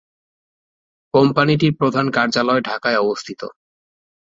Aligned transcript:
কোম্পানিটির 1.13 1.73
প্রধান 1.75 2.05
কার্যালয় 2.11 2.61
ঢাকায় 2.61 2.97
অবস্থিত। 2.97 3.41